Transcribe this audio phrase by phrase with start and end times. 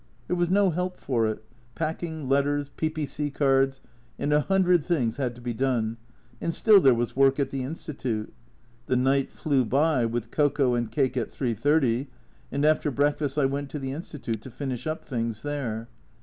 [0.27, 1.43] There was no help for it
[1.75, 3.29] packing, letters, P.P.C.
[3.29, 3.81] cards,
[4.17, 5.97] and a hundred things had to be done,
[6.41, 8.33] and still there was work at the Institute.
[8.87, 12.07] The night flew by, with cocoa and cake at 3.30,
[12.51, 15.87] and after breakfast I went to the Institute to finish up things there.